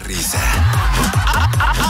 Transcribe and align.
Risa. 0.00 0.40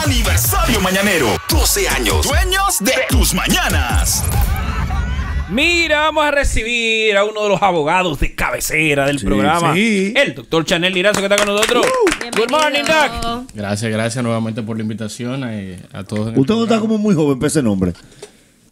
Aniversario 0.03 0.79
mañanero. 0.81 1.27
12 1.49 1.87
años. 1.89 2.27
Dueños 2.27 2.79
de 2.81 2.93
tus 3.09 3.33
mañanas. 3.33 4.23
Mira, 5.49 6.01
vamos 6.01 6.25
a 6.25 6.31
recibir 6.31 7.15
a 7.17 7.23
uno 7.23 7.43
de 7.43 7.49
los 7.49 7.61
abogados 7.61 8.19
de 8.19 8.33
cabecera 8.33 9.05
del 9.05 9.19
programa, 9.19 9.75
sí. 9.75 10.11
el 10.15 10.33
doctor 10.33 10.65
Chanel 10.65 10.91
Lirazo, 10.93 11.19
que 11.19 11.27
está 11.27 11.37
con 11.37 11.47
nosotros. 11.53 11.85
Good 12.35 12.49
morning, 12.49 12.83
Doc. 12.83 13.45
Gracias, 13.53 13.91
gracias 13.91 14.23
nuevamente 14.23 14.63
por 14.63 14.75
la 14.77 14.83
invitación 14.83 15.43
eh, 15.47 15.79
a 15.93 16.03
todos. 16.03 16.29
en 16.29 16.33
el 16.33 16.39
Usted 16.39 16.53
no 16.55 16.63
está 16.63 16.75
programa. 16.75 16.81
como 16.81 16.97
muy 16.97 17.13
joven 17.13 17.37
para 17.37 17.47
ese 17.47 17.61
nombre. 17.61 17.93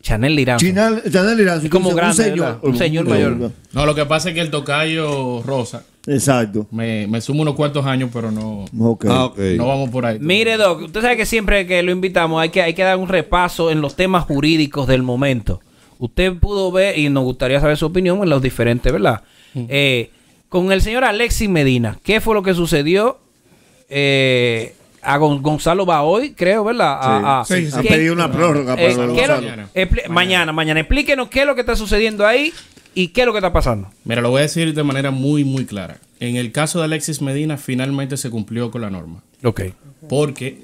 Chanel 0.01 0.35
Lirazo. 0.35 0.65
Chinal, 0.65 1.03
Chanel 1.11 1.37
Lirazo, 1.37 1.69
como 1.69 1.89
un 1.89 1.95
grande, 1.95 2.23
señor. 2.23 2.39
¿verdad? 2.39 2.59
Un 2.63 2.77
señor 2.77 3.05
mayor. 3.07 3.51
No, 3.71 3.85
lo 3.85 3.93
que 3.95 4.05
pasa 4.05 4.29
es 4.29 4.35
que 4.35 4.41
el 4.41 4.49
tocayo 4.49 5.43
Rosa 5.43 5.83
Exacto. 6.07 6.67
me, 6.71 7.07
me 7.07 7.21
sumo 7.21 7.41
unos 7.43 7.55
cuantos 7.55 7.85
años, 7.85 8.09
pero 8.13 8.29
no. 8.31 8.65
Ah, 9.07 9.25
ok. 9.25 9.39
no 9.57 9.67
vamos 9.67 9.89
por 9.89 10.05
ahí. 10.05 10.17
Mire, 10.19 10.57
Doc, 10.57 10.81
usted 10.81 11.01
sabe 11.01 11.15
que 11.17 11.25
siempre 11.25 11.65
que 11.65 11.81
lo 11.83 11.91
invitamos 11.91 12.41
hay 12.41 12.49
que, 12.49 12.61
hay 12.61 12.73
que 12.73 12.83
dar 12.83 12.97
un 12.97 13.07
repaso 13.07 13.71
en 13.71 13.79
los 13.81 13.95
temas 13.95 14.25
jurídicos 14.25 14.87
del 14.87 15.01
momento. 15.03 15.61
Usted 15.99 16.33
pudo 16.39 16.71
ver, 16.71 16.97
y 16.99 17.09
nos 17.09 17.23
gustaría 17.23 17.61
saber 17.61 17.77
su 17.77 17.85
opinión 17.85 18.21
en 18.21 18.29
los 18.29 18.41
diferentes, 18.41 18.91
¿verdad? 18.91 19.23
Eh, 19.55 20.09
con 20.49 20.71
el 20.71 20.81
señor 20.81 21.03
Alexis 21.05 21.47
Medina, 21.49 21.97
¿qué 22.03 22.19
fue 22.19 22.35
lo 22.35 22.43
que 22.43 22.53
sucedió? 22.53 23.19
Eh, 23.89 24.75
a 25.01 25.17
Gon- 25.17 25.41
Gonzalo 25.41 25.85
Bahoy, 25.85 26.33
creo, 26.33 26.63
¿verdad? 26.63 26.97
A- 26.99 27.41
a- 27.41 27.45
Sí, 27.45 27.69
sí. 27.69 27.77
¿qué- 27.81 27.89
pedido 27.89 28.13
una 28.13 28.31
prórroga 28.31 28.75
para 28.75 28.87
eh, 28.87 28.95
Gonzalo. 28.95 29.13
¿qué 29.15 29.21
es 29.21 29.27
lo- 29.29 29.35
Mañana. 29.35 29.69
expli- 29.73 30.07
mañana, 30.09 30.51
mañana. 30.51 30.79
Explíquenos 30.79 31.29
qué 31.29 31.41
es 31.41 31.45
lo 31.45 31.55
que 31.55 31.61
está 31.61 31.75
sucediendo 31.75 32.25
ahí 32.25 32.51
y 32.95 33.09
qué 33.09 33.21
es 33.21 33.25
lo 33.27 33.33
que 33.33 33.39
está 33.39 33.53
pasando. 33.53 33.89
Mira, 34.05 34.21
lo 34.21 34.29
voy 34.29 34.39
a 34.39 34.43
decir 34.43 34.73
de 34.73 34.83
manera 34.83 35.11
muy, 35.11 35.43
muy 35.43 35.65
clara. 35.65 35.99
En 36.19 36.35
el 36.35 36.51
caso 36.51 36.79
de 36.79 36.85
Alexis 36.85 37.21
Medina, 37.21 37.57
finalmente 37.57 38.17
se 38.17 38.29
cumplió 38.29 38.71
con 38.71 38.81
la 38.81 38.89
norma. 38.89 39.23
Ok. 39.43 39.61
Porque 40.09 40.61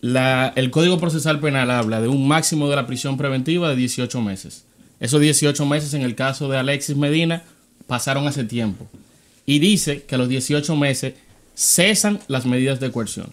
la- 0.00 0.52
el 0.56 0.70
Código 0.70 0.98
Procesal 0.98 1.40
Penal 1.40 1.70
habla 1.70 2.00
de 2.00 2.08
un 2.08 2.26
máximo 2.28 2.68
de 2.70 2.76
la 2.76 2.86
prisión 2.86 3.16
preventiva 3.16 3.68
de 3.68 3.76
18 3.76 4.20
meses. 4.20 4.64
Esos 5.00 5.20
18 5.20 5.66
meses 5.66 5.92
en 5.94 6.02
el 6.02 6.14
caso 6.14 6.48
de 6.48 6.56
Alexis 6.58 6.96
Medina 6.96 7.42
pasaron 7.86 8.26
hace 8.26 8.44
tiempo. 8.44 8.86
Y 9.44 9.58
dice 9.58 10.02
que 10.02 10.14
a 10.14 10.18
los 10.18 10.28
18 10.28 10.74
meses 10.76 11.14
cesan 11.54 12.20
las 12.28 12.46
medidas 12.46 12.80
de 12.80 12.90
coerción. 12.90 13.28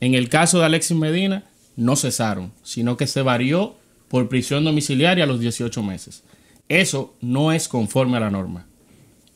En 0.00 0.14
el 0.14 0.28
caso 0.28 0.58
de 0.58 0.64
Alexis 0.66 0.96
Medina 0.96 1.44
no 1.76 1.96
cesaron, 1.96 2.52
sino 2.62 2.96
que 2.96 3.06
se 3.06 3.22
varió 3.22 3.76
por 4.08 4.28
prisión 4.28 4.64
domiciliaria 4.64 5.24
a 5.24 5.26
los 5.26 5.40
18 5.40 5.82
meses. 5.82 6.22
Eso 6.68 7.14
no 7.20 7.52
es 7.52 7.68
conforme 7.68 8.16
a 8.16 8.20
la 8.20 8.30
norma. 8.30 8.66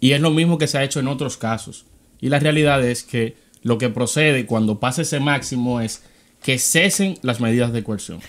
Y 0.00 0.12
es 0.12 0.20
lo 0.20 0.30
mismo 0.30 0.58
que 0.58 0.66
se 0.66 0.78
ha 0.78 0.84
hecho 0.84 1.00
en 1.00 1.08
otros 1.08 1.36
casos. 1.36 1.86
Y 2.20 2.28
la 2.28 2.38
realidad 2.38 2.82
es 2.84 3.02
que 3.02 3.36
lo 3.62 3.78
que 3.78 3.88
procede 3.88 4.46
cuando 4.46 4.78
pasa 4.80 5.02
ese 5.02 5.20
máximo 5.20 5.80
es 5.80 6.02
que 6.42 6.58
cesen 6.58 7.18
las 7.22 7.40
medidas 7.40 7.72
de 7.72 7.82
coerción. 7.82 8.20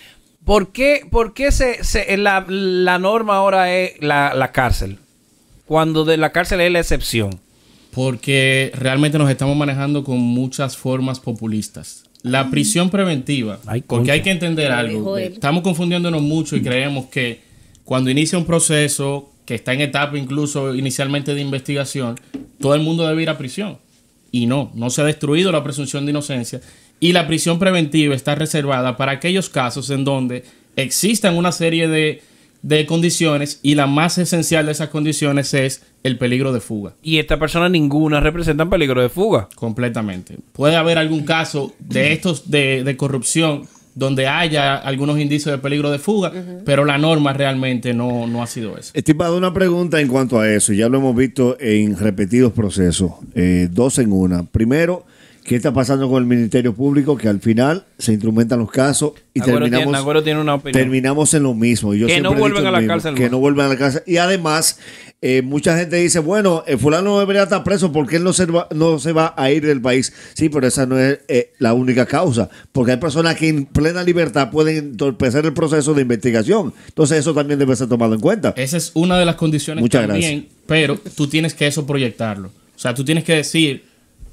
¿Por 0.44 0.72
qué, 0.72 1.02
por 1.10 1.34
qué 1.34 1.52
se, 1.52 1.84
se- 1.84 2.16
la, 2.16 2.44
la 2.48 2.98
norma 2.98 3.36
ahora 3.36 3.74
es 3.74 3.92
la, 4.00 4.34
la 4.34 4.50
cárcel? 4.52 4.98
Cuando 5.66 6.04
de 6.04 6.16
la 6.16 6.32
cárcel 6.32 6.60
es 6.62 6.72
la 6.72 6.80
excepción. 6.80 7.38
Porque 7.92 8.70
realmente 8.74 9.18
nos 9.18 9.30
estamos 9.30 9.56
manejando 9.56 10.04
con 10.04 10.18
muchas 10.18 10.76
formas 10.76 11.20
populistas. 11.20 12.04
La 12.22 12.50
prisión 12.50 12.90
preventiva, 12.90 13.60
Ay, 13.66 13.82
porque 13.82 14.10
hay 14.10 14.22
que 14.22 14.30
entender 14.30 14.72
algo. 14.72 15.16
Estamos 15.18 15.62
confundiéndonos 15.62 16.20
mucho 16.22 16.56
y 16.56 16.62
creemos 16.62 17.06
que 17.06 17.40
cuando 17.88 18.10
inicia 18.10 18.36
un 18.36 18.44
proceso 18.44 19.30
que 19.46 19.54
está 19.54 19.72
en 19.72 19.80
etapa 19.80 20.18
incluso 20.18 20.74
inicialmente 20.74 21.34
de 21.34 21.40
investigación, 21.40 22.20
todo 22.60 22.74
el 22.74 22.82
mundo 22.82 23.08
debe 23.08 23.22
ir 23.22 23.30
a 23.30 23.38
prisión. 23.38 23.78
Y 24.30 24.44
no, 24.44 24.70
no 24.74 24.90
se 24.90 25.00
ha 25.00 25.04
destruido 25.06 25.50
la 25.52 25.64
presunción 25.64 26.04
de 26.04 26.10
inocencia. 26.10 26.60
Y 27.00 27.12
la 27.12 27.26
prisión 27.26 27.58
preventiva 27.58 28.14
está 28.14 28.34
reservada 28.34 28.98
para 28.98 29.12
aquellos 29.12 29.48
casos 29.48 29.88
en 29.88 30.04
donde 30.04 30.44
existan 30.76 31.34
una 31.34 31.50
serie 31.50 31.88
de, 31.88 32.20
de 32.60 32.84
condiciones 32.84 33.58
y 33.62 33.74
la 33.74 33.86
más 33.86 34.18
esencial 34.18 34.66
de 34.66 34.72
esas 34.72 34.90
condiciones 34.90 35.54
es 35.54 35.82
el 36.02 36.18
peligro 36.18 36.52
de 36.52 36.60
fuga. 36.60 36.92
Y 37.02 37.20
esta 37.20 37.38
persona 37.38 37.70
ninguna 37.70 38.20
representan 38.20 38.68
peligro 38.68 39.00
de 39.00 39.08
fuga. 39.08 39.48
Completamente. 39.54 40.36
Puede 40.52 40.76
haber 40.76 40.98
algún 40.98 41.24
caso 41.24 41.72
de 41.78 42.12
estos 42.12 42.50
de, 42.50 42.84
de 42.84 42.96
corrupción 42.98 43.66
donde 43.98 44.28
haya 44.28 44.76
algunos 44.76 45.18
indicios 45.18 45.52
de 45.52 45.58
peligro 45.58 45.90
de 45.90 45.98
fuga, 45.98 46.32
pero 46.64 46.84
la 46.84 46.98
norma 46.98 47.32
realmente 47.32 47.92
no, 47.92 48.28
no 48.28 48.42
ha 48.42 48.46
sido 48.46 48.78
eso. 48.78 48.92
Estimado, 48.94 49.36
una 49.36 49.52
pregunta 49.52 50.00
en 50.00 50.06
cuanto 50.06 50.38
a 50.38 50.48
eso. 50.48 50.72
Ya 50.72 50.88
lo 50.88 50.98
hemos 50.98 51.16
visto 51.16 51.56
en 51.58 51.96
repetidos 51.96 52.52
procesos. 52.52 53.10
eh, 53.34 53.68
dos 53.70 53.98
en 53.98 54.12
una. 54.12 54.44
Primero, 54.44 55.04
¿qué 55.48 55.56
está 55.56 55.72
pasando 55.72 56.08
con 56.08 56.22
el 56.22 56.28
Ministerio 56.28 56.74
Público? 56.74 57.16
Que 57.16 57.28
al 57.28 57.40
final 57.40 57.84
se 57.98 58.12
instrumentan 58.12 58.58
los 58.58 58.70
casos 58.70 59.12
y 59.34 59.40
Agüero 59.40 59.58
terminamos, 59.60 59.84
tiene- 59.86 59.98
Agüero 59.98 60.22
tiene 60.22 60.40
una 60.40 60.54
opinión. 60.54 60.80
terminamos 60.82 61.34
en 61.34 61.42
lo 61.42 61.54
mismo. 61.54 61.94
Yo 61.94 62.06
Que 62.06 62.20
no 62.20 62.34
vuelven 62.34 62.66
a 62.66 62.70
la 62.70 62.78
mismo, 62.78 62.92
cárcel 62.92 63.14
Que 63.14 63.22
más. 63.22 63.30
no 63.32 63.38
vuelvan 63.38 63.66
a 63.66 63.68
la 63.70 63.76
cárcel. 63.76 64.02
Y 64.06 64.18
además, 64.18 64.78
eh, 65.20 65.42
mucha 65.42 65.76
gente 65.76 65.96
dice, 65.96 66.18
bueno, 66.20 66.62
el 66.66 66.78
fulano 66.78 67.10
no 67.10 67.18
debería 67.20 67.42
estar 67.44 67.64
preso 67.64 67.90
porque 67.90 68.16
él 68.16 68.24
no 68.24 68.32
se 68.32 68.46
va, 68.46 68.68
no 68.74 68.98
se 68.98 69.12
va 69.12 69.34
a 69.36 69.50
ir 69.50 69.66
del 69.66 69.80
país. 69.80 70.12
Sí, 70.34 70.48
pero 70.48 70.66
esa 70.66 70.86
no 70.86 70.98
es 70.98 71.18
eh, 71.28 71.52
la 71.58 71.72
única 71.74 72.06
causa. 72.06 72.48
Porque 72.72 72.92
hay 72.92 72.98
personas 72.98 73.34
que 73.36 73.48
en 73.48 73.64
plena 73.66 74.02
libertad 74.04 74.50
pueden 74.50 74.76
entorpecer 74.76 75.44
el 75.46 75.54
proceso 75.54 75.94
de 75.94 76.02
investigación. 76.02 76.72
Entonces 76.88 77.18
eso 77.18 77.34
también 77.34 77.58
debe 77.58 77.74
ser 77.74 77.88
tomado 77.88 78.14
en 78.14 78.20
cuenta. 78.20 78.54
Esa 78.56 78.76
es 78.76 78.92
una 78.94 79.18
de 79.18 79.24
las 79.24 79.36
condiciones 79.36 79.82
Muchas 79.82 80.06
también, 80.06 80.48
pero 80.66 80.98
tú 81.16 81.26
tienes 81.26 81.54
que 81.54 81.66
eso 81.66 81.84
proyectarlo. 81.86 82.48
O 82.48 82.78
sea, 82.80 82.94
tú 82.94 83.04
tienes 83.04 83.24
que 83.24 83.32
decir 83.34 83.84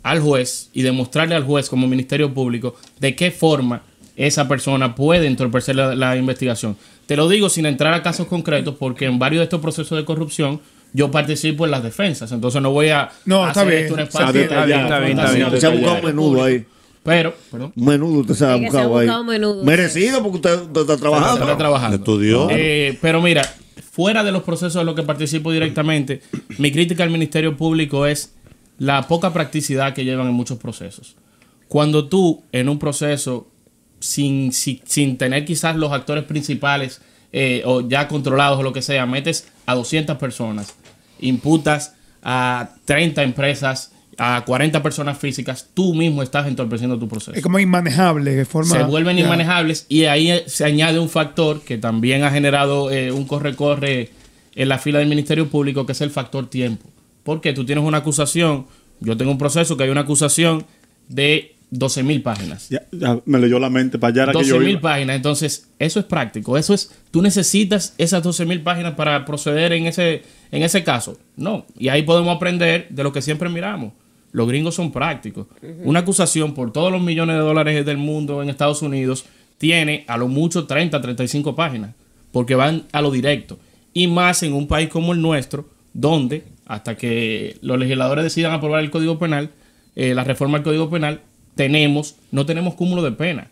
al 0.05 0.19
juez 0.19 0.69
y 0.71 0.83
demostrarle 0.83 1.33
al 1.33 1.43
juez 1.43 1.67
como 1.67 1.87
Ministerio 1.87 2.31
Público 2.31 2.75
de 2.99 3.15
qué 3.15 3.31
forma 3.31 3.81
esa 4.15 4.47
persona 4.47 4.93
puede 4.93 5.25
entorpecer 5.25 5.75
la, 5.75 5.95
la 5.95 6.15
investigación. 6.15 6.77
Te 7.07 7.15
lo 7.15 7.27
digo 7.27 7.49
sin 7.49 7.65
entrar 7.65 7.91
a 7.95 8.03
casos 8.03 8.27
concretos 8.27 8.75
porque 8.77 9.05
en 9.05 9.17
varios 9.17 9.39
de 9.39 9.45
estos 9.45 9.59
procesos 9.61 9.97
de 9.97 10.05
corrupción 10.05 10.61
yo 10.93 11.09
participo 11.09 11.65
en 11.65 11.71
las 11.71 11.81
defensas, 11.81 12.31
entonces 12.31 12.61
no 12.61 12.69
voy 12.71 12.89
a 12.89 13.09
No, 13.25 13.47
está 13.47 13.63
bien. 13.63 13.79
esto 13.81 13.95
un 13.95 13.99
Está 14.01 14.19
espacio 14.19 14.33
bien, 14.33 14.43
está 14.45 14.65
bien, 14.65 14.79
está 14.81 14.99
bien, 14.99 15.19
está 15.19 15.31
bien. 15.31 15.45
Usted 15.47 15.59
se 15.59 15.65
ha 15.65 15.69
buscado 15.71 15.95
un 15.95 16.05
menudo 16.05 16.43
ahí. 16.43 16.65
Pero, 17.03 17.33
perdón, 17.51 17.73
menudo 17.75 18.19
usted 18.21 18.33
se 18.35 18.45
ha 18.45 18.53
se 18.53 18.59
buscado 18.61 18.97
ahí. 18.99 19.09
menudo. 19.25 19.63
Merecido 19.63 20.21
porque 20.21 20.35
usted, 20.37 20.61
usted 20.61 20.81
está 20.81 20.97
trabajando. 20.97 21.41
está 21.41 21.57
trabajando. 21.57 21.97
Estudió. 21.97 22.47
Eh, 22.51 22.97
pero 23.01 23.21
mira, 23.21 23.41
fuera 23.91 24.23
de 24.23 24.31
los 24.31 24.43
procesos 24.43 24.79
en 24.79 24.85
los 24.85 24.95
que 24.95 25.03
participo 25.03 25.51
directamente, 25.51 26.21
mi 26.59 26.71
crítica 26.71 27.03
al 27.03 27.09
Ministerio 27.09 27.57
Público 27.57 28.05
es 28.05 28.33
la 28.77 29.07
poca 29.07 29.33
practicidad 29.33 29.93
que 29.93 30.05
llevan 30.05 30.27
en 30.27 30.33
muchos 30.33 30.57
procesos. 30.57 31.15
Cuando 31.67 32.07
tú 32.07 32.43
en 32.51 32.69
un 32.69 32.79
proceso, 32.79 33.47
sin, 33.99 34.51
sin, 34.51 34.81
sin 34.85 35.17
tener 35.17 35.45
quizás 35.45 35.75
los 35.75 35.91
actores 35.91 36.23
principales 36.25 37.01
eh, 37.31 37.63
o 37.65 37.87
ya 37.87 38.07
controlados 38.07 38.59
o 38.59 38.63
lo 38.63 38.73
que 38.73 38.81
sea, 38.81 39.05
metes 39.05 39.47
a 39.65 39.75
200 39.75 40.17
personas, 40.17 40.75
imputas 41.19 41.95
a 42.21 42.69
30 42.85 43.23
empresas, 43.23 43.91
a 44.17 44.43
40 44.45 44.81
personas 44.81 45.17
físicas, 45.17 45.69
tú 45.73 45.93
mismo 45.93 46.23
estás 46.23 46.47
entorpeciendo 46.47 46.97
tu 46.97 47.07
proceso 47.07 47.33
Es 47.33 47.43
como 47.43 47.59
inmanejable, 47.59 48.35
de 48.35 48.45
forma. 48.45 48.75
se 48.75 48.83
vuelven 48.83 49.19
inmanejables 49.19 49.85
y 49.89 50.05
ahí 50.05 50.31
eh, 50.31 50.43
se 50.47 50.65
añade 50.65 50.99
un 50.99 51.09
factor 51.09 51.61
que 51.61 51.77
también 51.77 52.23
ha 52.23 52.31
generado 52.31 52.91
eh, 52.91 53.11
un 53.11 53.25
corre-corre 53.25 54.11
en 54.55 54.69
la 54.69 54.77
fila 54.77 54.99
del 54.99 55.09
Ministerio 55.09 55.49
Público, 55.49 55.85
que 55.85 55.91
es 55.91 56.01
el 56.01 56.11
factor 56.11 56.49
tiempo. 56.49 56.89
Porque 57.25 57.53
tú 57.53 57.65
tienes 57.65 57.83
una 57.83 57.97
acusación, 57.97 58.67
yo 58.99 59.17
tengo 59.17 59.31
un 59.31 59.39
proceso 59.39 59.75
que 59.75 59.83
hay 59.83 59.89
una 59.89 60.01
acusación 60.01 60.63
de 61.09 61.55
12 61.71 62.03
mil 62.03 62.21
páginas. 62.21 62.69
Ya, 62.69 62.83
ya 62.91 63.19
me 63.25 63.39
leyó 63.39 63.57
la 63.57 63.71
mente 63.71 63.97
para 63.97 64.11
allá. 64.11 64.23
era 64.23 64.31
que 64.31 64.37
12 64.37 64.49
yo 64.49 64.59
mil 64.59 64.79
páginas. 64.79 65.15
Entonces, 65.15 65.67
eso 65.79 65.99
es 65.99 66.05
práctico. 66.05 66.55
Eso 66.55 66.75
es, 66.75 66.91
tú 67.09 67.23
necesitas 67.23 67.95
esas 67.97 68.21
12 68.21 68.45
mil 68.45 68.61
páginas 68.61 68.93
para 68.93 69.25
proceder 69.25 69.73
en 69.73 69.87
ese, 69.87 70.21
en 70.51 70.61
ese 70.61 70.83
caso. 70.83 71.17
No. 71.35 71.65
Y 71.79 71.89
ahí 71.89 72.03
podemos 72.03 72.35
aprender 72.35 72.87
de 72.91 73.03
lo 73.03 73.11
que 73.11 73.23
siempre 73.23 73.49
miramos. 73.49 73.93
Los 74.31 74.47
gringos 74.47 74.75
son 74.75 74.91
prácticos. 74.91 75.47
Una 75.83 76.01
acusación 76.01 76.53
por 76.53 76.71
todos 76.71 76.91
los 76.91 77.01
millones 77.01 77.37
de 77.37 77.41
dólares 77.41 77.85
del 77.87 77.97
mundo 77.97 78.43
en 78.43 78.49
Estados 78.49 78.83
Unidos 78.83 79.25
tiene 79.57 80.05
a 80.07 80.17
lo 80.17 80.27
mucho 80.27 80.67
30, 80.67 81.01
35 81.01 81.55
páginas. 81.55 81.95
Porque 82.31 82.53
van 82.53 82.83
a 82.91 83.01
lo 83.01 83.09
directo. 83.09 83.57
Y 83.93 84.05
más 84.05 84.43
en 84.43 84.53
un 84.53 84.67
país 84.67 84.89
como 84.89 85.13
el 85.13 85.21
nuestro, 85.21 85.67
donde 85.91 86.43
hasta 86.65 86.95
que 86.97 87.57
los 87.61 87.77
legisladores 87.79 88.23
decidan 88.23 88.53
aprobar 88.53 88.83
el 88.83 88.89
Código 88.91 89.17
Penal, 89.19 89.49
eh, 89.95 90.13
la 90.15 90.23
reforma 90.23 90.57
del 90.57 90.63
Código 90.63 90.89
Penal, 90.89 91.21
tenemos, 91.55 92.15
no 92.31 92.45
tenemos 92.45 92.73
cúmulo 92.75 93.01
de 93.01 93.11
pena. 93.11 93.47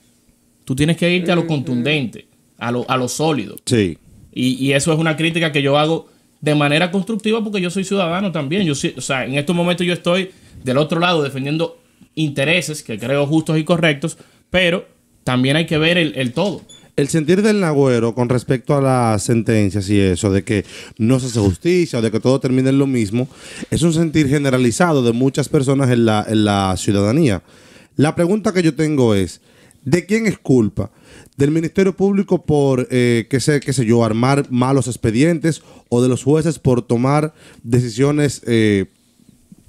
Tú 0.66 0.76
tienes 0.76 0.98
que 0.98 1.10
irte 1.14 1.32
a 1.32 1.36
lo 1.36 1.48
contundente, 1.48 2.26
a 2.58 2.72
lo, 2.72 2.90
a 2.90 2.98
lo 2.98 3.08
sólido. 3.08 3.56
Sí. 3.66 3.98
Y, 4.34 4.54
y 4.66 4.74
eso 4.74 4.92
es 4.92 5.00
una 5.00 5.16
crítica 5.16 5.52
que 5.52 5.62
yo 5.62 5.78
hago 5.78 6.10
de 6.42 6.56
manera 6.56 6.92
constructiva 6.92 7.44
porque 7.44 7.62
yo 7.62 7.70
soy 7.70 7.84
ciudadano 7.84 8.32
también. 8.32 8.64
Yo, 8.64 8.76
sí- 8.76 8.94
o 8.98 9.02
sea, 9.02 9.26
en 9.26 9.36
estos 9.36 9.56
momentos 9.56 9.86
yo 9.86 9.94
estoy 9.94 10.32
del 10.64 10.78
otro 10.78 11.00
lado 11.00 11.22
defendiendo 11.24 11.80
intereses 12.16 12.84
que 12.84 12.98
creo 13.00 13.26
justos 13.28 13.58
y 13.58 13.64
correctos, 13.64 14.18
pero 14.50 14.86
también 15.24 15.56
hay 15.56 15.66
que 15.66 15.78
ver 15.78 15.98
el, 15.98 16.14
el 16.16 16.34
todo. 16.34 16.62
El 16.96 17.08
sentir 17.08 17.42
del 17.42 17.60
Nagüero 17.60 18.14
con 18.14 18.30
respecto 18.30 18.76
a 18.76 18.82
las 18.82 19.24
sentencias 19.24 19.90
y 19.90 20.00
eso, 20.00 20.32
de 20.32 20.44
que 20.44 20.64
no 21.00 21.20
se 21.20 21.26
hace 21.26 21.40
justicia 21.40 21.98
o 21.98 22.02
de 22.04 22.12
que 22.12 22.20
todo 22.20 22.40
termina 22.40 22.70
en 22.70 22.78
lo 22.78 22.86
mismo, 22.86 23.28
es 23.72 23.82
un 23.82 23.94
sentir 23.94 24.28
generalizado 24.28 25.02
de 25.02 25.12
muchas 25.12 25.50
personas 25.50 25.90
en 25.90 26.06
la, 26.06 26.24
en 26.28 26.46
la 26.46 26.76
ciudadanía. 26.78 27.42
La 27.96 28.14
pregunta 28.14 28.54
que 28.54 28.62
yo 28.62 28.76
tengo 28.76 29.16
es, 29.16 29.42
¿de 29.84 30.06
quién 30.06 30.28
es 30.28 30.38
culpa? 30.38 30.92
¿Del 31.36 31.50
Ministerio 31.50 31.96
Público 31.96 32.46
por, 32.46 32.88
eh, 32.92 33.26
qué 33.28 33.40
sé, 33.40 33.60
qué 33.60 33.74
sé 33.74 33.86
yo, 33.86 34.04
armar 34.04 34.46
malos 34.52 34.88
expedientes 34.88 35.64
o 35.90 36.00
de 36.04 36.10
los 36.10 36.24
jueces 36.24 36.60
por 36.60 36.84
tomar 36.84 37.34
decisiones 37.64 38.44
eh, 38.46 38.86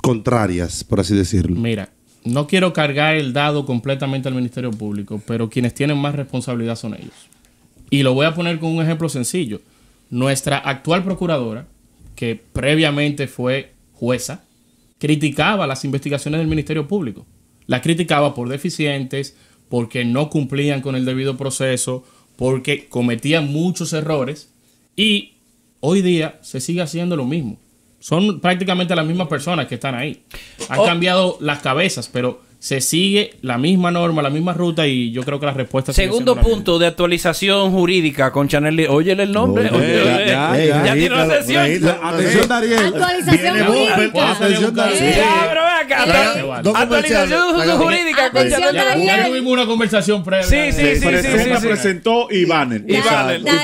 contrarias, 0.03 0.85
por 0.85 1.01
así 1.01 1.17
decirlo? 1.17 1.59
Mira, 1.59 1.94
no 2.25 2.47
quiero 2.47 2.73
cargar 2.73 3.17
el 3.17 3.33
dado 3.33 3.67
completamente 3.67 4.29
al 4.29 4.35
Ministerio 4.35 4.71
Público, 4.71 5.21
pero 5.27 5.51
quienes 5.51 5.75
tienen 5.75 5.99
más 5.99 6.15
responsabilidad 6.15 6.77
son 6.77 6.95
ellos. 6.95 7.15
Y 7.91 8.03
lo 8.03 8.15
voy 8.15 8.27
a 8.27 8.35
poner 8.35 8.59
con 8.59 8.71
un 8.75 8.83
ejemplo 8.83 9.09
sencillo. 9.09 9.61
Nuestra 10.11 10.59
actual 10.59 11.05
procuradora, 11.05 11.67
que 12.17 12.35
previamente 12.53 13.27
fue 13.27 13.73
jueza, 13.93 14.45
criticaba 14.99 15.67
las 15.67 15.85
investigaciones 15.85 16.41
del 16.41 16.49
Ministerio 16.49 16.89
Público. 16.89 17.27
Las 17.67 17.83
criticaba 17.83 18.35
por 18.35 18.49
deficientes, 18.49 19.37
porque 19.69 20.05
no 20.05 20.31
cumplían 20.31 20.81
con 20.81 20.97
el 20.97 21.05
debido 21.05 21.37
proceso, 21.37 22.05
porque 22.37 22.87
cometían 22.89 23.53
muchos 23.53 23.93
errores 23.93 24.51
y 24.97 25.35
hoy 25.81 26.03
día 26.03 26.39
se 26.43 26.61
sigue 26.61 26.81
haciendo 26.81 27.17
lo 27.17 27.25
mismo. 27.25 27.59
Son 28.05 28.39
prácticamente 28.39 28.95
las 28.95 29.07
mismas 29.07 29.29
personas 29.29 29.67
que 29.67 29.77
están 29.77 29.95
ahí. 29.95 30.25
Han 30.69 30.79
Oh. 30.79 30.85
cambiado 30.85 31.39
las 31.41 31.61
cabezas, 31.61 32.11
pero 32.13 32.43
se 32.59 32.83
sigue 32.83 33.33
la 33.41 33.57
misma 33.57 33.91
norma, 33.91 34.21
la 34.21 34.29
misma 34.29 34.53
ruta 34.53 34.87
y 34.87 35.11
yo 35.11 35.23
creo 35.23 35.41
que 35.41 35.47
la 35.47 35.55
respuesta 35.55 35.95
Segundo 35.95 36.37
punto 36.37 36.79
de 36.79 36.87
actualización 36.87 37.73
jurídica 37.73 38.31
con 38.31 38.47
Chanel. 38.47 38.89
Óyele 38.91 39.23
el 39.23 39.33
nombre. 39.33 39.71
Oye, 39.71 40.03
ya, 40.05 40.27
ya, 40.27 40.65
ya, 40.67 40.85
ya, 40.85 40.93
tiene 40.93 41.15
una 41.15 41.43
sesión. 41.43 41.97
Atención, 42.03 42.47
Dariel. 42.49 42.79
Actualización 42.85 43.67
jurídica. 43.67 44.31
Atención, 44.33 44.75
Dariel. 44.75 45.15
Ah, 45.75 45.81
acá, 45.83 46.81
Actualización 46.81 47.79
jurídica 47.79 48.31
con 48.31 48.41
Atención, 48.47 48.75
Chanel. 48.75 49.07
Ya, 49.07 49.27
tuvimos 49.27 49.53
una 49.53 49.67
conversación 49.67 50.23
previa. 50.25 50.47
Sí, 50.47 50.73
sí, 50.73 50.83
sí, 50.83 50.95
sí, 50.97 51.07
Presenta, 51.07 51.57
sí, 51.57 51.61
sí. 51.63 51.67
presentó 51.69 52.29
y 52.31 52.45
banner. 52.45 52.83
Y 52.87 52.97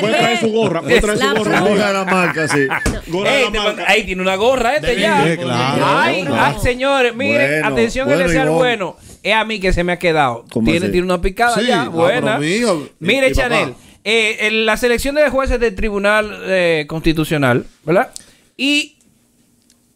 puede 0.00 0.14
traer 0.18 0.40
su 0.40 0.48
gorra. 0.52 0.80
Puede 0.82 1.00
traer 1.00 1.18
su 1.18 1.34
gorra. 1.34 1.60
Gorra 1.60 1.86
de 1.88 1.92
la 1.94 2.04
marca, 2.04 2.48
sí. 2.48 2.66
Gorra 3.08 3.30
de 3.30 3.38
Ey, 3.38 3.44
la 3.46 3.50
te 3.52 3.58
marca. 3.58 3.72
manda- 3.72 3.84
ahí 3.88 4.04
tiene 4.04 4.22
una 4.22 4.34
gorra 4.36 4.74
este 4.76 4.86
De 4.94 5.00
ya. 5.00 5.22
Ay, 5.22 6.24
señores, 6.62 7.14
miren, 7.14 7.50
Bueno, 7.62 7.66
atención 7.68 8.10
especial 8.10 8.46
Ivonne. 8.46 8.58
bueno. 8.58 8.96
Es 9.22 9.34
a 9.34 9.44
mí 9.44 9.60
que 9.60 9.72
se 9.72 9.84
me 9.84 9.92
ha 9.92 9.98
quedado. 9.98 10.46
¿Cómo 10.50 10.70
Tiene, 10.70 10.88
tiene 10.88 11.04
una 11.04 11.20
picada 11.20 11.54
Sí, 11.54 11.66
ya, 11.66 11.82
ah, 11.82 11.88
buena. 11.88 12.38
mijo, 12.38 12.88
Mire, 13.00 13.28
papá. 13.30 13.42
Chanel, 13.42 13.74
eh, 14.02 14.38
en 14.46 14.64
la 14.64 14.76
selección 14.78 15.14
de 15.14 15.28
jueces 15.28 15.60
del 15.60 15.74
Tribunal 15.74 16.40
eh, 16.46 16.86
Constitucional, 16.88 17.66
¿verdad? 17.84 18.10
Y 18.56 18.96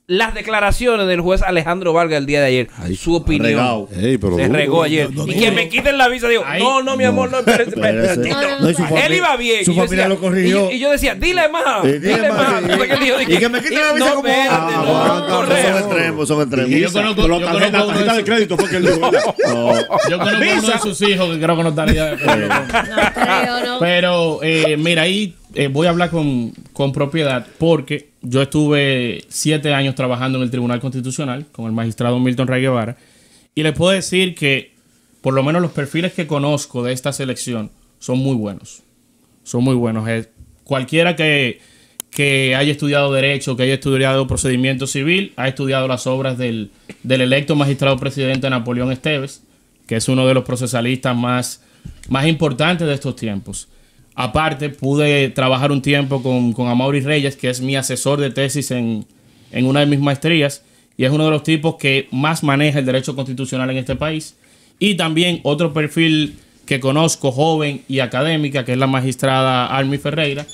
las 0.07 0.35
declaraciones 0.35 1.07
del 1.07 1.23
juez 1.23 1.41
Alejandro 1.41 1.95
Vargas 1.95 2.19
el 2.19 2.27
día 2.27 2.41
de 2.43 2.47
ayer, 2.47 2.69
su 2.99 3.15
opinión. 3.15 3.47
regao. 3.47 3.89
Ey, 3.91 4.19
pero 4.19 4.37
se 4.37 4.43
duro. 4.49 4.59
regó 4.59 4.83
ayer. 4.83 5.11
No, 5.15 5.25
no, 5.27 5.33
y 5.33 5.37
que 5.37 5.51
me 5.51 5.69
quiten 5.71 5.97
la 5.97 6.09
visa, 6.09 6.29
digo, 6.29 6.43
Ahí- 6.47 6.63
no, 6.63 6.83
no, 6.83 6.95
mi 6.99 7.05
amor, 7.05 7.31
no, 7.31 7.39
espérese, 7.39 7.71
espérese. 7.71 8.21
Él 9.07 9.15
iba 9.15 9.37
bien. 9.39 9.65
Su 9.65 9.73
y 9.73 9.75
yo 9.77 9.83
familia 9.85 10.05
decía- 10.05 10.09
lo 10.09 10.21
corrigió. 10.21 10.47
Y 10.47 10.51
yo, 10.51 10.71
y 10.73 10.79
yo 10.79 10.91
decía, 10.91 11.15
dile 11.15 11.49
más. 11.49 11.83
Sí, 11.85 11.93
dile, 11.93 12.17
dile 12.17 12.29
más. 12.29 12.63
Y 13.29 13.37
que 13.39 13.49
me 13.49 13.61
quiten 13.63 13.79
la 13.81 13.93
visa 13.95 14.09
no, 14.11 14.15
como-. 14.17 14.29
Son 15.47 15.77
extremos, 15.79 16.29
son 16.29 16.43
extremos. 16.43 16.71
Y 16.71 16.81
yo 16.81 16.93
conozco, 16.93 17.29
la 17.29 17.71
tarjeta, 17.71 18.15
de 18.15 18.25
crédito 18.25 18.57
fue 18.59 18.69
que 18.69 18.77
él 18.77 18.83
dijo. 18.87 19.11
Yo 20.11 20.19
conozco 20.19 20.45
uno 20.59 20.69
de 20.73 20.79
sus 20.81 21.01
hijos 21.03 21.31
que 21.31 21.41
creo 21.41 21.57
que 21.57 21.63
no 21.63 21.69
acuerdo 21.71 22.25
con- 22.25 22.69
No 22.69 23.13
creo, 23.15 23.67
no. 23.67 23.79
Pero 23.81 24.41
eh, 24.43 24.77
mira, 24.77 25.03
ahí 25.03 25.35
eh, 25.55 25.69
voy 25.69 25.87
a 25.87 25.91
hablar 25.91 26.11
con, 26.11 26.53
con 26.73 26.93
propiedad 26.93 27.47
porque 27.59 28.11
yo 28.25 28.43
estuve 28.43 29.25
siete 29.29 29.73
años 29.75 29.95
trabajando 29.95 30.39
en 30.39 30.45
el 30.45 30.51
Tribunal 30.51 30.81
Constitucional 30.81 31.47
con 31.53 31.67
el 31.67 31.73
magistrado 31.73 32.19
Milton 32.19 32.49
Ray 32.49 32.63
Guevara 32.63 32.97
y 33.55 33.63
les 33.63 33.73
puedo 33.75 33.93
decir 33.93 34.35
que 34.35 34.75
por 35.21 35.35
lo 35.35 35.43
menos 35.43 35.63
los 35.63 35.73
perfiles 35.73 36.13
que 36.13 36.27
conozco 36.27 36.83
de 36.83 36.93
esta 36.93 37.13
selección 37.13 37.71
son 37.99 38.19
muy 38.19 38.35
buenos. 38.35 38.83
Son 39.43 39.63
muy 39.63 39.75
buenos. 39.75 40.09
Cualquiera 40.65 41.17
que, 41.17 41.61
que 42.11 42.55
haya 42.55 42.73
estudiado 42.73 43.13
Derecho, 43.13 43.57
que 43.57 43.65
haya 43.65 43.75
estudiado 43.75 44.27
Procedimiento 44.27 44.87
Civil, 44.87 45.33
ha 45.37 45.49
estudiado 45.49 45.87
las 45.87 46.07
obras 46.07 46.39
del, 46.39 46.71
del 47.03 47.21
electo 47.21 47.57
magistrado 47.57 47.99
presidente 47.99 48.49
Napoleón 48.49 48.91
Esteves, 48.91 49.43
que 49.87 49.97
es 49.97 50.09
uno 50.09 50.27
de 50.27 50.35
los 50.35 50.45
procesalistas 50.45 51.15
más, 51.15 51.63
más 52.09 52.27
importantes 52.27 52.87
de 52.87 52.95
estos 52.95 53.17
tiempos. 53.17 53.69
Aparte, 54.15 54.69
pude 54.71 55.29
trabajar 55.31 55.73
un 55.73 55.83
tiempo 55.83 56.23
con, 56.23 56.53
con 56.53 56.69
Amaury 56.69 57.01
Reyes, 57.01 57.37
que 57.37 57.51
es 57.51 57.61
mi 57.61 57.75
asesor 57.75 58.21
de 58.21 58.31
tesis 58.31 58.71
en, 58.71 59.05
en 59.51 59.67
una 59.67 59.81
de 59.81 59.87
mis 59.87 59.99
maestrías, 59.99 60.63
y 60.97 61.05
es 61.05 61.11
uno 61.11 61.25
de 61.25 61.31
los 61.31 61.43
tipos 61.43 61.75
que 61.77 62.07
más 62.13 62.43
maneja 62.45 62.79
el 62.79 62.87
derecho 62.87 63.17
constitucional 63.17 63.71
en 63.71 63.79
este 63.79 63.97
país. 63.97 64.37
Y 64.79 64.95
también 64.95 65.41
otro 65.43 65.73
perfil 65.73 66.37
que 66.67 66.81
conozco, 66.81 67.33
joven 67.33 67.83
y 67.89 67.99
académica, 67.99 68.65
que 68.65 68.73
es 68.73 68.79
la 68.79 68.87
magistrada 68.87 69.67
Armi 69.67 69.99
Ferreira, 69.99 70.47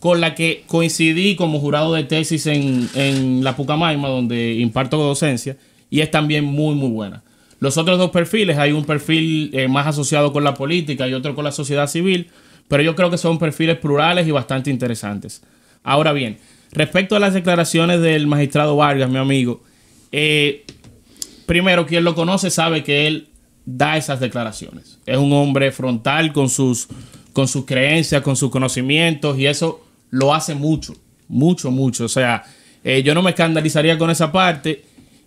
con 0.00 0.20
la 0.20 0.34
que 0.34 0.64
coincidí 0.66 1.36
como 1.36 1.60
jurado 1.60 1.94
de 1.94 2.04
tesis 2.04 2.46
en, 2.46 2.88
en 2.94 3.42
la 3.42 3.56
Pucamaima, 3.56 4.08
donde 4.08 4.54
imparto 4.54 4.98
docencia, 4.98 5.56
y 5.88 6.00
es 6.00 6.10
también 6.10 6.44
muy, 6.44 6.74
muy 6.74 6.90
buena. 6.90 7.22
Los 7.60 7.78
otros 7.78 7.96
dos 7.96 8.10
perfiles, 8.10 8.58
hay 8.58 8.72
un 8.72 8.84
perfil 8.84 9.50
eh, 9.54 9.68
más 9.68 9.86
asociado 9.86 10.32
con 10.32 10.44
la 10.44 10.54
política 10.54 11.08
y 11.08 11.14
otro 11.14 11.34
con 11.34 11.44
la 11.44 11.52
sociedad 11.52 11.86
civil, 11.86 12.28
pero 12.68 12.82
yo 12.82 12.94
creo 12.94 13.10
que 13.10 13.18
son 13.18 13.38
perfiles 13.38 13.78
plurales 13.78 14.26
y 14.26 14.30
bastante 14.30 14.70
interesantes. 14.70 15.42
Ahora 15.82 16.12
bien, 16.12 16.38
respecto 16.72 17.14
a 17.16 17.18
las 17.20 17.34
declaraciones 17.34 18.00
del 18.00 18.26
magistrado 18.26 18.76
Vargas, 18.76 19.10
mi 19.10 19.18
amigo, 19.18 19.62
eh, 20.12 20.64
primero, 21.46 21.86
quien 21.86 22.04
lo 22.04 22.14
conoce 22.14 22.50
sabe 22.50 22.82
que 22.82 23.06
él 23.06 23.28
da 23.66 23.96
esas 23.96 24.20
declaraciones. 24.20 24.98
Es 25.06 25.16
un 25.18 25.32
hombre 25.32 25.72
frontal 25.72 26.32
con 26.32 26.48
sus, 26.48 26.88
con 27.32 27.48
sus 27.48 27.64
creencias, 27.64 28.22
con 28.22 28.36
sus 28.36 28.50
conocimientos, 28.50 29.38
y 29.38 29.46
eso 29.46 29.84
lo 30.10 30.34
hace 30.34 30.54
mucho, 30.54 30.94
mucho, 31.28 31.70
mucho. 31.70 32.04
O 32.04 32.08
sea, 32.08 32.44
eh, 32.82 33.02
yo 33.02 33.14
no 33.14 33.22
me 33.22 33.30
escandalizaría 33.30 33.98
con 33.98 34.10
esa 34.10 34.30
parte. 34.32 34.84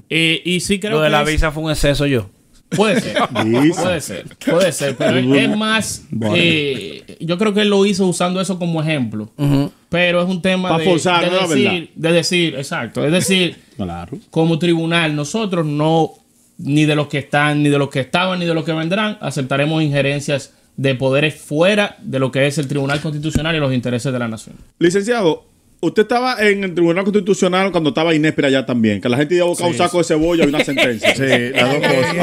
eh, 0.09 0.41
y 0.45 0.61
sí 0.61 0.79
creo 0.79 0.93
Lo 0.93 1.01
de 1.01 1.07
que 1.07 1.11
la 1.11 1.21
es- 1.23 1.27
visa 1.29 1.51
fue 1.51 1.63
un 1.63 1.71
exceso 1.71 2.05
yo. 2.05 2.29
Puede 2.69 2.99
ser, 2.99 3.17
puede 3.75 4.01
ser, 4.01 4.25
puede 4.45 4.71
ser, 4.71 4.95
pero 4.97 5.35
es 5.35 5.57
más, 5.57 6.03
eh, 6.33 7.17
yo 7.21 7.37
creo 7.37 7.53
que 7.53 7.61
él 7.61 7.69
lo 7.69 7.85
hizo 7.85 8.05
usando 8.05 8.41
eso 8.41 8.59
como 8.59 8.81
ejemplo, 8.81 9.29
pero 9.89 10.21
es 10.21 10.27
un 10.27 10.41
tema 10.41 10.77
de, 10.77 10.83
forzar, 10.83 11.29
decir, 11.47 11.91
de 11.95 12.11
decir, 12.11 12.55
exacto, 12.55 13.05
es 13.05 13.11
decir, 13.11 13.55
Claro. 13.77 14.17
como 14.31 14.59
tribunal, 14.59 15.15
nosotros 15.15 15.65
no, 15.65 16.11
ni 16.57 16.85
de 16.85 16.95
los 16.95 17.07
que 17.07 17.19
están, 17.19 17.63
ni 17.63 17.69
de 17.69 17.77
los 17.77 17.89
que 17.89 18.01
estaban, 18.01 18.39
ni 18.39 18.45
de 18.45 18.53
los 18.53 18.65
que 18.65 18.73
vendrán, 18.73 19.17
aceptaremos 19.21 19.81
injerencias 19.81 20.53
de 20.75 20.93
poderes 20.93 21.35
fuera 21.35 21.95
de 22.01 22.19
lo 22.19 22.31
que 22.31 22.45
es 22.47 22.57
el 22.59 22.67
Tribunal 22.67 23.01
Constitucional 23.01 23.55
y 23.55 23.59
los 23.59 23.73
intereses 23.73 24.13
de 24.13 24.19
la 24.19 24.27
nación. 24.27 24.55
Licenciado, 24.77 25.45
usted 25.79 26.01
estaba 26.03 26.37
en 26.39 26.63
el 26.63 26.73
Tribunal 26.73 27.03
Constitucional 27.03 27.71
cuando 27.71 27.89
estaba 27.89 28.13
Inespera 28.15 28.47
allá 28.47 28.65
también, 28.65 28.99
que 29.01 29.09
la 29.09 29.17
gente 29.17 29.35
iba 29.35 29.45
a 29.45 29.47
buscar 29.47 29.67
un 29.67 29.73
Sí, 29.73 29.77
saco 29.79 29.97
de 29.99 30.03
cebolla 30.03 30.43
y 30.45 30.47
una 30.47 30.63
sentencia. 30.63 31.15
Sí, 31.15 31.21
las 31.53 31.71
dos 31.71 31.79
cosas. 31.81 32.15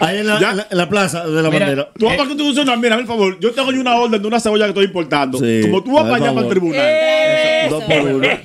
Ahí, 0.00 0.18
en, 0.18 0.26
la, 0.26 0.40
Ya. 0.40 0.50
en 0.50 0.56
la- 0.58 0.66
en 0.70 0.78
la 0.78 0.88
plaza 0.88 1.26
de 1.26 1.42
la 1.42 1.50
Mira, 1.50 1.66
bandera. 1.66 1.88
Tú 1.98 2.06
vas 2.06 2.16
para 2.16 2.22
el 2.30 2.36
Constitucional, 2.36 2.78
mira, 2.78 2.96
por 2.96 3.06
favor, 3.06 3.40
yo 3.40 3.50
tengo 3.52 3.72
yo 3.72 3.80
una 3.80 3.96
orden 3.96 4.20
de 4.20 4.28
una 4.28 4.40
cebolla 4.40 4.64
que 4.64 4.70
estoy 4.70 4.84
importando. 4.86 5.38
Sí, 5.38 5.60
Como 5.62 5.82
tú 5.82 5.92
vas 5.92 6.04
para 6.04 6.16
allá 6.16 6.34
para 6.34 6.46
el 6.46 6.50
tribunal. 6.50 6.86
Dos 7.70 7.84
por 7.84 8.00
uno. 8.00 8.28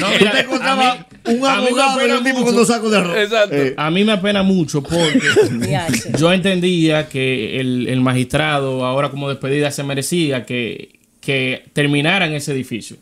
No, 0.00 0.06
Tú 0.06 0.12
mira, 0.18 0.30
te 0.32 0.38
a 0.38 0.40
encontrabas 0.40 0.98
Un 1.24 1.44
A 1.44 1.56
abogado 1.56 2.06
y 2.06 2.10
un 2.10 2.24
tipo 2.24 2.42
con 2.44 2.54
dos 2.54 2.68
sacos 2.68 2.90
de 2.90 2.98
arroz. 2.98 3.16
Exacto. 3.16 3.54
Eh, 3.56 3.74
A 3.76 3.90
mí 3.90 4.04
me 4.04 4.12
apena 4.12 4.42
mucho 4.42 4.82
porque 4.82 5.20
yo 6.18 6.32
entendía 6.32 7.08
que 7.08 7.60
el, 7.60 7.88
el 7.88 8.00
magistrado, 8.00 8.84
ahora 8.84 9.10
como 9.10 9.28
despedida, 9.28 9.70
se 9.70 9.82
merecía 9.82 10.44
que, 10.46 10.90
que 11.26 11.64
terminara 11.72 12.26
en 12.28 12.34
ese 12.34 12.52
edificio. 12.52 12.96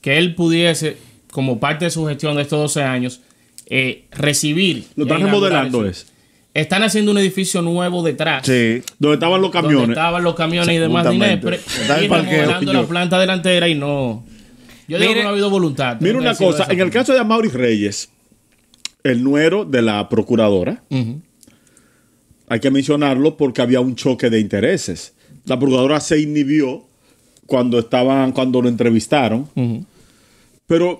Que 0.00 0.18
él 0.18 0.36
pudiese, 0.36 0.96
como 1.32 1.58
parte 1.58 1.86
de 1.86 1.90
su 1.90 2.06
gestión 2.06 2.36
de 2.36 2.42
estos 2.42 2.60
12 2.60 2.82
años, 2.84 3.20
eh, 3.68 4.04
recibir. 4.12 4.84
Lo 4.94 5.02
están 5.04 5.22
remodelando 5.22 5.80
eso. 5.84 6.02
es. 6.06 6.12
Están 6.54 6.84
haciendo 6.84 7.10
un 7.10 7.18
edificio 7.18 7.60
nuevo 7.62 8.04
detrás. 8.04 8.46
sí. 8.46 8.82
Donde 9.00 9.14
estaban 9.16 9.42
los 9.42 9.50
Donde 9.52 9.68
camiones. 9.68 9.88
estaban 9.90 10.22
los 10.22 10.34
camiones 10.36 10.74
y 10.76 10.78
demás 10.78 11.10
dinero. 11.10 11.50
Está 11.50 11.98
el 11.98 12.04
Y 12.04 12.08
parqueo, 12.08 12.30
remodelando 12.42 12.72
la 12.72 12.86
planta 12.86 13.18
delantera 13.18 13.68
y 13.68 13.74
no. 13.74 14.24
Yo 14.88 14.98
digo 14.98 15.10
Mire- 15.10 15.14
que 15.14 15.22
no 15.24 15.28
ha 15.28 15.32
habido 15.32 15.50
voluntad. 15.50 15.96
Mira 16.00 16.16
una 16.18 16.34
cosa, 16.36 16.66
en 16.70 16.78
el 16.80 16.90
caso 16.90 17.12
de 17.12 17.18
Amaury 17.18 17.48
Reyes, 17.48 18.08
el 19.02 19.24
nuero 19.24 19.64
de 19.64 19.82
la 19.82 20.08
procuradora, 20.08 20.84
Ujú. 20.88 21.20
hay 22.48 22.60
que 22.60 22.70
mencionarlo 22.70 23.36
porque 23.36 23.60
había 23.62 23.80
un 23.80 23.96
choque 23.96 24.30
de 24.30 24.38
intereses. 24.40 25.14
La 25.44 25.58
procuradora 25.58 25.98
se 26.00 26.20
inhibió 26.20 26.84
cuando 27.46 27.78
estaban, 27.78 28.32
cuando 28.32 28.60
lo 28.62 28.68
entrevistaron, 28.68 29.48
pero 30.66 30.98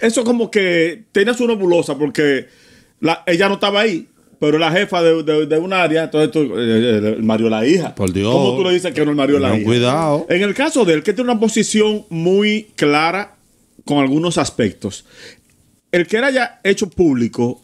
eso 0.00 0.24
como 0.24 0.50
que 0.50 1.04
tenía 1.12 1.34
su 1.34 1.46
nebulosa 1.46 1.96
porque 1.98 2.46
la- 3.00 3.22
ella 3.26 3.48
no 3.48 3.54
estaba 3.54 3.80
ahí, 3.80 4.06
pero 4.38 4.58
la 4.58 4.70
jefa 4.72 5.02
de, 5.02 5.22
de- 5.22 5.46
de 5.46 5.58
un 5.58 5.72
área, 5.72 6.04
entonces 6.04 6.30
tú, 6.30 6.40
eh, 6.58 7.14
el 7.16 7.22
Mario 7.22 7.48
la 7.48 7.66
hija. 7.66 7.94
Por 7.94 8.12
Dios. 8.12 8.32
¿Cómo 8.32 8.56
tú 8.56 8.64
le 8.64 8.72
dices 8.74 8.92
que 8.92 9.04
no 9.04 9.10
el 9.12 9.16
Mario 9.16 9.38
la 9.38 9.54
hija? 9.56 9.64
cuidado. 9.64 10.26
En 10.28 10.42
el 10.42 10.54
caso 10.54 10.84
de 10.84 10.94
él, 10.94 11.02
que 11.02 11.12
tiene 11.12 11.30
una 11.30 11.40
posición 11.40 12.04
muy 12.10 12.68
clara 12.76 13.36
con 13.84 13.98
algunos 13.98 14.38
aspectos. 14.38 15.04
El 15.90 16.06
que 16.06 16.18
él 16.18 16.24
haya 16.24 16.60
hecho 16.64 16.88
público 16.88 17.62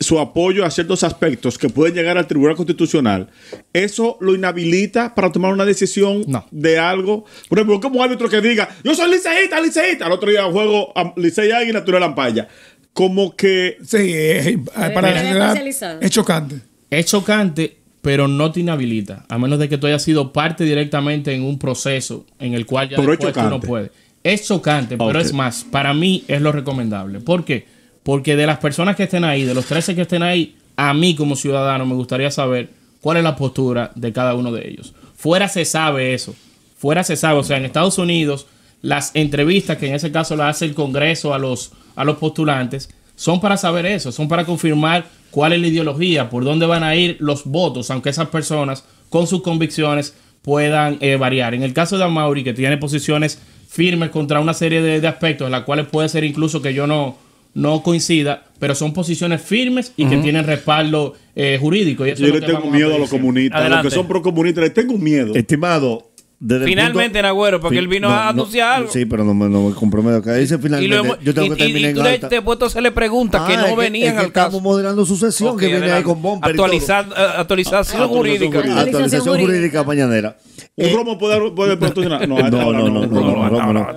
su 0.00 0.18
apoyo 0.18 0.64
a 0.64 0.70
ciertos 0.70 1.02
aspectos 1.04 1.56
que 1.56 1.68
pueden 1.68 1.94
llegar 1.94 2.18
al 2.18 2.26
Tribunal 2.26 2.56
Constitucional, 2.56 3.28
¿eso 3.72 4.18
lo 4.20 4.34
inhabilita 4.34 5.14
para 5.14 5.30
tomar 5.32 5.52
una 5.52 5.64
decisión 5.64 6.24
No. 6.26 6.46
de 6.50 6.78
algo? 6.78 7.24
Por 7.48 7.58
ejemplo, 7.58 7.80
como 7.80 7.98
un 8.00 8.04
árbitro 8.04 8.28
que 8.28 8.40
diga, 8.40 8.68
yo 8.82 8.94
soy 8.94 9.10
liceísta, 9.10 9.60
liceísta, 9.60 10.06
al 10.06 10.12
otro 10.12 10.30
día 10.30 10.44
juego 10.44 10.92
a 10.96 11.12
Licey 11.16 11.50
Águila, 11.52 11.84
tú 11.84 11.90
eres 11.92 12.00
Lampaya. 12.00 12.48
Como 12.92 13.34
que 13.34 13.76
Sí, 13.84 13.96
eh, 14.00 14.58
para 14.74 15.10
la 15.10 15.52
sociedad 15.54 15.98
es 16.02 16.10
chocante. 16.10 16.56
Es 16.90 17.06
chocante, 17.06 17.76
pero 18.02 18.28
no 18.28 18.52
te 18.52 18.60
inhabilita, 18.60 19.24
a 19.28 19.38
menos 19.38 19.58
de 19.58 19.68
que 19.68 19.78
tú 19.78 19.86
hayas 19.86 20.02
sido 20.02 20.32
parte 20.32 20.64
directamente 20.64 21.32
en 21.34 21.42
un 21.42 21.58
proceso 21.58 22.26
en 22.38 22.54
el 22.54 22.66
cual 22.66 22.90
ya 22.90 22.96
después 22.98 23.18
tú 23.18 23.24
no 23.26 23.32
chocante. 23.32 23.66
puedes. 23.66 23.90
Es 24.22 24.46
chocante, 24.46 24.96
pero 24.96 25.18
es 25.20 25.32
más, 25.32 25.64
para 25.64 25.92
mí 25.92 26.24
es 26.28 26.40
lo 26.40 26.50
recomendable. 26.52 27.20
¿Por 27.20 27.44
qué? 27.44 27.66
Porque 28.04 28.36
de 28.36 28.46
las 28.46 28.58
personas 28.58 28.94
que 28.94 29.04
estén 29.04 29.24
ahí, 29.24 29.42
de 29.42 29.54
los 29.54 29.66
13 29.66 29.96
que 29.96 30.02
estén 30.02 30.22
ahí, 30.22 30.54
a 30.76 30.94
mí 30.94 31.16
como 31.16 31.34
ciudadano 31.34 31.86
me 31.86 31.94
gustaría 31.94 32.30
saber 32.30 32.70
cuál 33.00 33.16
es 33.16 33.24
la 33.24 33.34
postura 33.34 33.90
de 33.96 34.12
cada 34.12 34.34
uno 34.34 34.52
de 34.52 34.68
ellos. 34.68 34.94
Fuera 35.16 35.48
se 35.48 35.64
sabe 35.64 36.14
eso. 36.14 36.34
Fuera 36.78 37.02
se 37.02 37.16
sabe. 37.16 37.38
O 37.40 37.42
sea, 37.42 37.56
en 37.56 37.64
Estados 37.64 37.98
Unidos, 37.98 38.46
las 38.82 39.10
entrevistas 39.14 39.78
que 39.78 39.88
en 39.88 39.94
ese 39.94 40.12
caso 40.12 40.36
las 40.36 40.56
hace 40.56 40.66
el 40.66 40.74
Congreso 40.74 41.32
a 41.32 41.38
los, 41.38 41.72
a 41.96 42.04
los 42.04 42.18
postulantes, 42.18 42.90
son 43.16 43.40
para 43.40 43.56
saber 43.56 43.86
eso, 43.86 44.12
son 44.12 44.28
para 44.28 44.44
confirmar 44.44 45.06
cuál 45.30 45.52
es 45.52 45.60
la 45.60 45.68
ideología, 45.68 46.28
por 46.28 46.44
dónde 46.44 46.66
van 46.66 46.82
a 46.82 46.94
ir 46.94 47.16
los 47.20 47.44
votos, 47.44 47.90
aunque 47.90 48.10
esas 48.10 48.28
personas 48.28 48.84
con 49.08 49.26
sus 49.26 49.42
convicciones 49.42 50.14
puedan 50.42 50.98
eh, 51.00 51.16
variar. 51.16 51.54
En 51.54 51.62
el 51.62 51.72
caso 51.72 51.96
de 51.96 52.04
Amaury, 52.04 52.44
que 52.44 52.52
tiene 52.52 52.76
posiciones 52.76 53.40
firmes 53.68 54.10
contra 54.10 54.40
una 54.40 54.52
serie 54.52 54.82
de, 54.82 55.00
de 55.00 55.08
aspectos, 55.08 55.50
las 55.50 55.62
cuales 55.62 55.86
puede 55.86 56.08
ser 56.08 56.24
incluso 56.24 56.60
que 56.60 56.74
yo 56.74 56.86
no, 56.86 57.16
no 57.54 57.82
coincida, 57.82 58.44
pero 58.58 58.74
son 58.74 58.92
posiciones 58.92 59.40
firmes 59.40 59.92
y 59.96 60.06
que 60.06 60.16
tienen 60.18 60.44
respaldo 60.44 61.14
eh, 61.36 61.58
jurídico. 61.60 62.06
Y 62.06 62.10
eso 62.10 62.26
yo 62.26 62.34
le 62.34 62.40
que 62.40 62.46
tengo 62.46 62.68
a 62.68 62.70
miedo 62.70 62.94
a 62.94 62.98
los 62.98 63.08
comunistas, 63.08 63.60
a 63.60 63.68
los 63.68 63.82
que 63.82 63.90
son 63.90 64.06
procomunistas, 64.08 64.64
les 64.64 64.74
tengo 64.74 64.98
miedo. 64.98 65.34
Estimado, 65.34 66.10
Finalmente, 66.40 67.18
punto- 67.20 67.22
Nagüero, 67.22 67.60
porque 67.60 67.78
él 67.78 67.88
vino 67.88 68.08
a 68.10 68.28
anunciar 68.28 68.72
algo. 68.78 68.90
Sí, 68.92 69.06
pero 69.06 69.24
no 69.24 69.32
me, 69.34 69.48
no 69.48 69.68
me 69.68 69.74
comprometo. 69.74 70.18
Acá 70.18 70.34
dice 70.34 70.58
Y, 70.80 70.88
lo 70.88 71.18
yo 71.20 71.32
tengo 71.32 71.54
y- 71.54 71.56
que 71.56 71.64
y- 71.68 71.72
terminar 71.72 71.90
y 71.90 71.94
tú 71.94 72.00
en 72.00 72.04
le- 72.04 72.10
alta. 72.14 72.28
te 72.28 72.36
he 72.36 72.42
puesto 72.42 72.64
a 72.66 72.68
hacerle 72.68 72.90
preguntas 72.92 73.42
que 73.46 73.54
Ah, 73.54 73.60
no 73.62 73.66
es 73.68 73.76
venían 73.76 74.08
es 74.08 74.12
que 74.20 74.26
al 74.26 74.32
caso. 74.32 74.46
Estamos 74.48 74.62
moderando 74.62 75.06
su 75.06 75.16
sesión 75.16 75.56
que 75.56 75.68
viene 75.68 75.90
ahí 75.90 76.02
con 76.02 76.20
todo. 76.20 76.38
Actualizar- 76.42 77.06
eh, 77.06 77.12
actualización 77.38 78.02
Actualización 78.02 78.08
jurídica. 78.08 78.58
jurídica. 78.58 78.80
Actualización 78.80 79.40
jurídica 79.40 79.84
mañanera. 79.84 80.36
¿Un 80.76 80.92
romo 80.92 81.18
puede, 81.18 81.50
puede 81.52 81.76
patrocinar? 81.76 82.28
No, 82.28 82.36
No, 82.38 82.50
no, 82.50 82.72
no, 82.72 82.88
no, 82.90 83.00
un 83.00 83.10
romo 83.10 83.48
no, 83.48 83.50
no, 83.50 83.72
no, 83.72 83.82
no. 83.84 83.88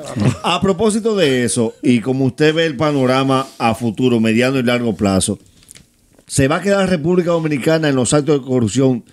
A 0.44 0.62
propósito 0.62 1.16
de 1.16 1.44
eso, 1.44 1.74
y 1.82 2.00
como 2.02 2.26
usted 2.26 2.54
ve 2.54 2.66
el 2.66 2.78
panorama 2.78 3.48
a 3.58 3.74
futuro, 3.76 4.20
mediano 4.20 4.58
y 4.60 4.64
largo 4.64 4.96
plazo, 4.96 5.40
¿se 6.28 6.48
va 6.48 6.58
a 6.58 6.62
quedar 6.62 6.88
República 6.90 7.32
Dominicana 7.32 7.90
en 7.90 7.96
los 7.96 8.14
actos 8.14 8.40
de 8.42 8.46
corrupción 8.48 9.04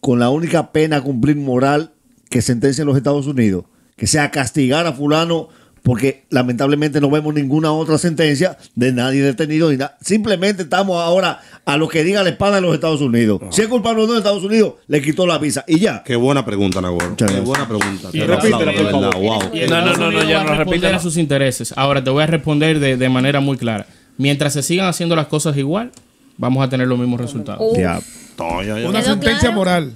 con 0.00 0.18
la 0.20 0.28
única 0.28 0.70
pena 0.70 1.00
cumplir 1.00 1.36
moral 1.36 1.92
que 2.30 2.42
sentencia 2.42 2.82
en 2.82 2.88
los 2.88 2.96
Estados 2.96 3.26
Unidos? 3.26 3.64
Que 3.96 4.06
sea 4.06 4.30
castigar 4.30 4.86
a 4.86 4.92
fulano 4.92 5.48
porque 5.82 6.24
lamentablemente 6.28 7.00
no 7.00 7.10
vemos 7.10 7.32
ninguna 7.32 7.72
otra 7.72 7.96
sentencia 7.98 8.58
de 8.74 8.92
nadie 8.92 9.22
detenido 9.22 9.70
ni 9.70 9.78
nada. 9.78 9.96
Simplemente 10.02 10.64
estamos 10.64 11.02
ahora 11.02 11.40
a 11.64 11.76
lo 11.76 11.88
que 11.88 12.04
diga 12.04 12.22
la 12.22 12.28
espada 12.28 12.56
de 12.56 12.60
los 12.60 12.74
Estados 12.74 13.00
Unidos. 13.00 13.40
Si 13.50 13.62
es 13.62 13.68
culpable 13.68 14.02
o 14.02 14.06
no 14.06 14.12
de 14.12 14.18
Estados 14.18 14.44
Unidos, 14.44 14.74
le 14.86 15.00
quitó 15.00 15.26
la 15.26 15.38
visa 15.38 15.64
y 15.66 15.78
ya. 15.78 16.02
Qué 16.04 16.16
buena 16.16 16.44
pregunta, 16.44 16.80
Nagüero. 16.80 17.16
Qué 17.16 17.24
gracias. 17.24 17.44
buena 17.44 17.66
pregunta. 17.66 18.10
Y 18.12 18.20
repítela, 18.20 18.72
por 18.72 18.90
favor. 18.90 19.14
Wow. 19.16 19.40
No, 19.68 19.80
no, 19.80 19.96
no, 19.96 20.10
no, 20.10 20.24
ya 20.24 20.44
no 20.44 20.96
a 20.96 20.98
sus 20.98 21.16
intereses. 21.16 21.72
Ahora 21.76 22.04
te 22.04 22.10
voy 22.10 22.22
a 22.22 22.26
responder 22.26 22.80
de, 22.80 22.96
de 22.96 23.08
manera 23.08 23.40
muy 23.40 23.56
clara. 23.56 23.86
Mientras 24.18 24.52
se 24.52 24.62
sigan 24.62 24.88
haciendo 24.88 25.16
las 25.16 25.28
cosas 25.28 25.56
igual, 25.56 25.92
vamos 26.36 26.62
a 26.64 26.68
tener 26.68 26.86
los 26.88 26.98
mismos 26.98 27.20
resultados. 27.20 27.62
Uf. 27.62 27.78
Ya. 27.78 28.00
Una 28.38 29.00
¿Quedó 29.00 29.02
sentencia 29.02 29.38
claro? 29.40 29.54
moral. 29.54 29.92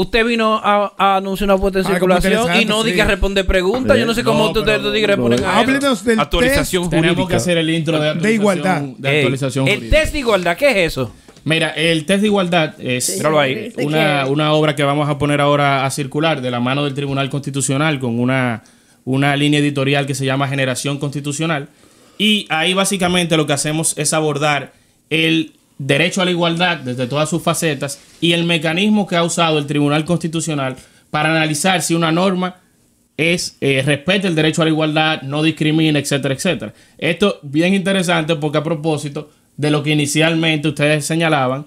Usted 0.00 0.24
vino 0.24 0.54
a, 0.62 0.92
a 0.96 1.16
anunciar 1.16 1.50
una 1.50 1.58
puesta 1.58 1.80
en 1.80 1.86
Ah, 1.86 1.90
circulación 1.90 2.60
y 2.60 2.64
no 2.64 2.84
di 2.84 2.90
sí. 2.92 2.96
que 2.96 3.04
responder 3.04 3.44
preguntas. 3.46 3.98
Yo 3.98 4.06
no 4.06 4.14
sé 4.14 4.22
cómo 4.22 4.44
No, 4.44 4.60
ustedes 4.60 4.80
di 4.92 5.00
eso. 5.02 5.48
Háblenos 5.48 6.04
del 6.04 6.20
Actualización 6.20 6.82
test. 6.84 6.90
Tenemos 6.90 7.16
que 7.16 7.22
jurídica. 7.22 7.36
hacer 7.36 7.58
el 7.58 7.70
intro 7.70 7.98
de, 7.98 8.04
De 8.04 8.10
actualización- 8.12 8.32
igualdad. 8.34 8.80
de 8.96 9.10
Ey, 9.10 9.16
actualización 9.16 9.66
el 9.68 9.74
jurídica. 9.74 10.00
test 10.00 10.12
de 10.12 10.18
igualdad, 10.20 10.56
¿qué 10.56 10.70
es 10.70 10.92
eso? 10.92 11.12
Mira, 11.42 11.70
el 11.70 12.04
test 12.06 12.20
de 12.20 12.26
igualdad 12.28 12.74
es 12.80 13.16
Míralo 13.16 13.40
ahí. 13.40 13.54
¿De 13.70 13.84
una, 13.84 14.52
obra 14.52 14.76
que 14.76 14.84
vamos 14.84 15.08
a 15.08 15.18
poner 15.18 15.40
ahora 15.40 15.84
a 15.84 15.90
circular 15.90 16.42
de 16.42 16.50
la 16.52 16.60
mano 16.60 16.84
del 16.84 16.94
Tribunal 16.94 17.28
Constitucional 17.28 17.98
con 17.98 18.20
una, 18.20 18.62
una 19.04 19.34
línea 19.34 19.58
editorial 19.58 20.06
que 20.06 20.14
se 20.14 20.24
llama 20.24 20.46
Generación 20.46 20.98
Constitucional. 20.98 21.68
Y 22.18 22.46
ahí 22.50 22.72
básicamente 22.72 23.36
lo 23.36 23.46
que 23.48 23.52
hacemos 23.52 23.98
es 23.98 24.12
abordar 24.12 24.72
el 25.10 25.54
derecho 25.78 26.20
a 26.20 26.24
la 26.24 26.32
igualdad 26.32 26.78
desde 26.78 27.06
todas 27.06 27.30
sus 27.30 27.42
facetas 27.42 28.00
y 28.20 28.32
el 28.32 28.44
mecanismo 28.44 29.06
que 29.06 29.16
ha 29.16 29.22
usado 29.22 29.58
el 29.58 29.66
Tribunal 29.66 30.04
Constitucional 30.04 30.76
para 31.10 31.30
analizar 31.30 31.82
si 31.82 31.94
una 31.94 32.12
norma 32.12 32.56
es 33.16 33.56
eh, 33.60 33.82
respeta 33.84 34.28
el 34.28 34.34
derecho 34.34 34.62
a 34.62 34.64
la 34.64 34.70
igualdad, 34.70 35.22
no 35.22 35.42
discrimina, 35.42 35.98
etcétera, 35.98 36.34
etcétera. 36.34 36.72
Esto 36.98 37.40
bien 37.42 37.74
interesante 37.74 38.36
porque 38.36 38.58
a 38.58 38.62
propósito 38.62 39.30
de 39.56 39.70
lo 39.70 39.82
que 39.82 39.90
inicialmente 39.90 40.68
ustedes 40.68 41.04
señalaban, 41.04 41.66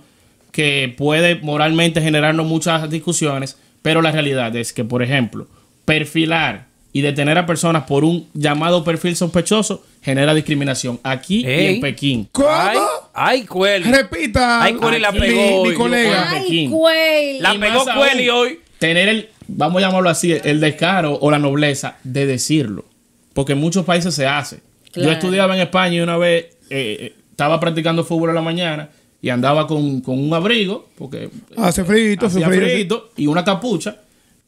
que 0.51 0.94
puede 0.98 1.36
moralmente 1.36 2.01
generarnos 2.01 2.46
muchas 2.46 2.89
discusiones, 2.89 3.58
pero 3.82 4.01
la 4.01 4.12
realidad 4.12 4.56
es 4.56 4.74
que, 4.74 4.86
por 4.86 5.03
ejemplo, 5.03 5.48
perfilar 5.86 6.68
y 6.93 7.01
detener 7.01 7.38
a 7.38 7.45
personas 7.45 7.83
por 7.83 8.03
un 8.03 8.27
llamado 8.33 8.83
perfil 8.83 9.15
sospechoso 9.15 9.83
genera 10.01 10.33
discriminación 10.33 11.00
aquí 11.03 11.45
y 11.45 11.65
en 11.65 11.81
Pekín. 11.81 12.27
¿Cómo? 12.31 12.50
Ay, 12.50 12.77
ay, 13.13 13.45
Cueli. 13.45 13.91
Repita. 13.91 14.63
Ay, 14.63 14.74
Cueli 14.74 15.00
la 15.00 15.12
pegó 15.12 15.41
mi, 15.41 15.50
hoy. 15.53 15.69
mi 15.69 15.75
colega. 15.75 16.29
Ay, 16.29 16.67
güey. 16.67 17.39
La 17.39 17.53
pegó 17.53 17.89
aún, 17.89 18.29
hoy. 18.33 18.60
Tener 18.79 19.10
el, 19.10 19.29
vamos 19.48 19.81
a 19.81 19.88
llamarlo 19.88 20.10
así, 20.10 20.33
el 20.43 20.60
descaro 20.60 21.17
o 21.21 21.31
la 21.31 21.39
nobleza 21.39 21.98
de 22.03 22.25
decirlo. 22.25 22.86
Porque 23.33 23.53
en 23.53 23.60
muchos 23.60 23.86
países 23.86 24.13
se 24.13 24.25
hace. 24.25 24.60
Yo 24.93 25.10
estudiaba 25.10 25.55
en 25.55 25.62
España 25.62 25.95
y 25.95 26.01
una 26.01 26.17
vez 26.17 26.45
eh, 26.69 26.98
eh, 27.00 27.15
estaba 27.31 27.60
practicando 27.60 28.03
fútbol 28.03 28.29
en 28.29 28.36
la 28.36 28.41
mañana 28.41 28.89
y 29.21 29.29
andaba 29.29 29.67
con, 29.67 30.01
con 30.01 30.19
un 30.19 30.33
abrigo, 30.33 30.89
porque 30.98 31.29
Hace 31.55 31.83
frito, 31.86 32.25
hace 32.25 32.43
frito, 32.43 33.12
y 33.15 33.27
una 33.27 33.43
capucha. 33.45 33.98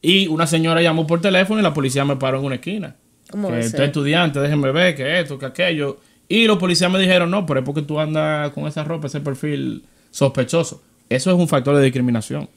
Y 0.06 0.26
una 0.28 0.46
señora 0.46 0.82
llamó 0.82 1.06
por 1.06 1.22
teléfono 1.22 1.60
y 1.60 1.62
la 1.62 1.72
policía 1.72 2.04
me 2.04 2.16
paró 2.16 2.38
en 2.38 2.44
una 2.44 2.56
esquina. 2.56 2.94
¿Cómo 3.30 3.48
que 3.48 3.56
a 3.56 3.62
ser? 3.62 3.84
estudiante, 3.84 4.38
déjenme 4.38 4.70
ver, 4.70 4.94
que 4.94 5.18
esto, 5.20 5.38
que 5.38 5.46
aquello. 5.46 5.98
Y 6.28 6.46
los 6.46 6.58
policías 6.58 6.90
me 6.90 6.98
dijeron, 6.98 7.30
no, 7.30 7.46
pero 7.46 7.60
es 7.60 7.64
porque 7.66 7.80
tú 7.80 7.98
andas 7.98 8.52
con 8.52 8.66
esa 8.66 8.84
ropa, 8.84 9.06
ese 9.06 9.20
perfil 9.20 9.82
sospechoso. 10.10 10.82
Eso 11.08 11.30
es 11.30 11.36
un 11.38 11.48
factor 11.48 11.74
de 11.74 11.82
discriminación. 11.82 12.50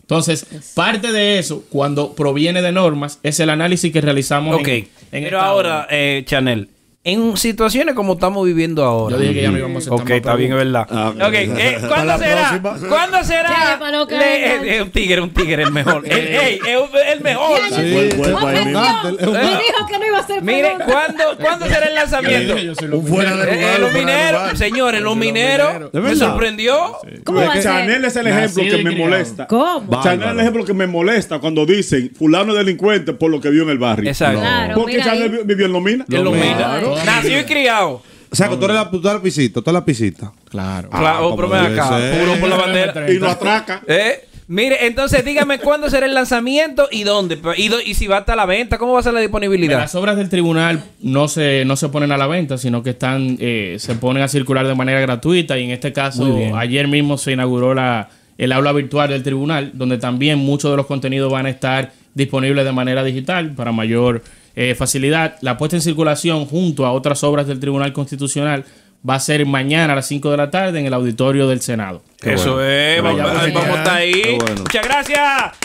Entonces, 0.00 0.46
parte 0.76 1.10
de 1.10 1.40
eso, 1.40 1.64
cuando 1.70 2.14
proviene 2.14 2.62
de 2.62 2.70
normas, 2.70 3.18
es 3.24 3.40
el 3.40 3.50
análisis 3.50 3.92
que 3.92 4.00
realizamos 4.00 4.60
Ok. 4.60 4.68
en, 4.68 4.88
en 5.10 5.24
Pero 5.24 5.40
ahora, 5.40 5.88
eh, 5.90 6.22
Chanel, 6.24 6.68
en 7.04 7.36
situaciones 7.36 7.96
como 7.96 8.12
estamos 8.12 8.46
viviendo 8.46 8.84
ahora. 8.84 9.16
Yo 9.16 9.22
dije 9.22 9.34
que 9.34 9.42
ya 9.42 9.50
no 9.50 9.58
íbamos 9.58 9.88
a 9.88 9.90
Ok, 9.92 10.02
más 10.02 10.10
está 10.12 10.36
bien, 10.36 10.52
es 10.52 10.58
verdad. 10.58 10.86
Ah, 10.88 11.12
ok, 11.16 11.32
eh, 11.34 11.78
¿cuándo 11.88 12.16
será? 12.18 12.60
¿Cuándo 12.88 13.24
será? 13.24 13.80
Le- 14.08 14.46
eh, 14.46 14.76
eh, 14.76 14.82
un 14.82 14.90
tigre, 14.92 15.20
un 15.20 15.30
tigre, 15.34 15.64
el 15.64 15.72
mejor. 15.72 16.02
El, 16.06 16.12
ey, 16.12 16.60
es 16.64 16.76
un- 16.80 16.96
el 17.12 17.20
mejor. 17.20 17.58
Ya, 17.58 17.70
ya. 17.70 17.76
Fue 17.92 18.04
el 18.08 18.14
cuerpo 18.16 18.46
ahí 18.46 18.64
mismo. 18.66 18.84
Es 19.18 19.26
un- 19.26 19.32
Me 19.32 19.40
dijo 19.40 19.86
que 19.90 19.98
no 19.98 20.06
iba 20.06 20.18
a 20.20 20.26
ser 20.28 20.42
Mire, 20.42 20.62
pelota. 20.62 20.84
¿cuándo, 20.86 21.24
¿cuándo 21.40 21.66
será 21.66 21.86
el 21.88 21.94
lanzamiento? 21.96 22.56
Yo 22.58 22.74
soy 22.76 22.88
Un 22.88 23.06
fuera 23.06 23.30
de 23.30 23.36
lugar. 23.36 23.52
eh, 23.58 23.72
un 23.76 23.80
los 23.82 23.92
mineros, 23.94 24.58
señores, 24.58 25.00
los 25.00 25.16
mineros, 25.16 25.92
¿De 25.92 26.00
me 26.00 26.08
verdad? 26.10 26.26
sorprendió. 26.28 26.96
¿Cómo 27.24 27.40
va 27.40 27.46
a 27.48 27.52
ser? 27.54 27.62
Chanel 27.64 28.04
es 28.04 28.14
el 28.14 28.26
ejemplo 28.28 28.62
Nacido 28.62 28.76
que 28.76 28.84
me 28.84 28.90
criado. 28.90 29.10
molesta. 29.10 29.46
¿Cómo? 29.48 30.02
Chanel 30.04 30.22
es 30.28 30.32
el 30.34 30.40
ejemplo 30.40 30.64
que 30.64 30.74
me 30.74 30.86
molesta 30.86 31.40
cuando 31.40 31.66
dicen 31.66 32.12
fulano 32.16 32.52
es 32.52 32.58
delincuente 32.58 33.12
por 33.12 33.28
lo 33.30 33.40
que 33.40 33.50
vio 33.50 33.64
en 33.64 33.70
el 33.70 33.78
barrio. 33.78 34.08
Exacto. 34.08 34.38
Claro, 34.38 34.74
Porque 34.76 34.92
mira 34.92 35.04
Chanel 35.04 35.28
vi- 35.30 35.38
vivió 35.44 35.66
en 35.66 35.72
Lomina. 35.72 36.04
En 36.08 36.22
los 36.24 36.32
mineros. 36.32 36.91
Claro. 36.94 37.22
Nació 37.22 37.40
y 37.40 37.44
criado. 37.44 38.02
O 38.30 38.34
sea, 38.34 38.48
que 38.48 38.56
tú 38.56 38.64
eres 38.64 38.76
la, 38.76 38.90
tú 38.90 38.96
eres 38.98 39.12
la 39.12 39.20
pisita, 39.22 39.60
tú 39.60 39.70
eres 39.70 39.74
la 39.74 39.84
pisita. 39.84 40.32
Claro. 40.48 40.88
Claro, 40.90 41.22
como 41.24 41.36
pero 41.36 41.48
ven 41.50 41.60
acá, 41.78 41.98
ser. 41.98 42.18
puro 42.20 42.40
por 42.40 42.48
la 42.48 42.56
bandera. 42.56 43.10
Y 43.12 43.18
lo 43.18 43.28
atraca. 43.28 43.82
¿Eh? 43.86 44.26
Mire, 44.48 44.86
entonces 44.86 45.24
dígame 45.24 45.58
cuándo 45.60 45.88
será 45.88 46.04
el 46.06 46.12
lanzamiento 46.14 46.88
y 46.90 47.04
dónde. 47.04 47.38
Y, 47.56 47.68
do- 47.68 47.80
y 47.80 47.94
si 47.94 48.06
va 48.06 48.16
a 48.16 48.20
estar 48.20 48.32
a 48.34 48.36
la 48.36 48.44
venta, 48.46 48.76
¿cómo 48.76 48.92
va 48.94 49.00
a 49.00 49.02
ser 49.02 49.14
la 49.14 49.20
disponibilidad? 49.20 49.78
Las 49.78 49.94
obras 49.94 50.16
del 50.16 50.28
tribunal 50.28 50.82
no 51.00 51.28
se, 51.28 51.64
no 51.64 51.76
se 51.76 51.88
ponen 51.90 52.10
a 52.12 52.16
la 52.18 52.26
venta, 52.26 52.58
sino 52.58 52.82
que 52.82 52.90
están 52.90 53.36
eh, 53.40 53.76
se 53.78 53.94
ponen 53.94 54.22
a 54.22 54.28
circular 54.28 54.66
de 54.66 54.74
manera 54.74 55.00
gratuita. 55.00 55.58
Y 55.58 55.64
en 55.64 55.70
este 55.70 55.92
caso, 55.92 56.26
ayer 56.56 56.88
mismo 56.88 57.16
se 57.18 57.32
inauguró 57.32 57.72
la, 57.74 58.10
el 58.36 58.52
aula 58.52 58.72
virtual 58.72 59.08
del 59.10 59.22
tribunal, 59.22 59.70
donde 59.74 59.96
también 59.98 60.38
muchos 60.38 60.70
de 60.70 60.76
los 60.76 60.86
contenidos 60.86 61.30
van 61.32 61.46
a 61.46 61.50
estar 61.50 61.92
disponibles 62.14 62.64
de 62.64 62.72
manera 62.72 63.04
digital 63.04 63.52
para 63.54 63.72
mayor 63.72 64.22
eh, 64.56 64.74
facilidad. 64.74 65.36
La 65.40 65.56
puesta 65.56 65.76
en 65.76 65.82
circulación 65.82 66.46
junto 66.46 66.86
a 66.86 66.92
otras 66.92 67.22
obras 67.24 67.46
del 67.46 67.60
Tribunal 67.60 67.92
Constitucional 67.92 68.64
va 69.08 69.16
a 69.16 69.20
ser 69.20 69.44
mañana 69.46 69.92
a 69.92 69.96
las 69.96 70.06
5 70.06 70.30
de 70.30 70.36
la 70.36 70.50
tarde 70.50 70.78
en 70.78 70.86
el 70.86 70.94
auditorio 70.94 71.48
del 71.48 71.60
Senado. 71.60 72.02
Eso 72.22 72.62
es, 72.62 73.02
vamos, 73.02 73.20
a 73.20 73.48
estar 73.48 73.96
ahí. 73.96 74.38
Bueno. 74.38 74.60
Muchas 74.60 74.84
gracias, 74.84 75.20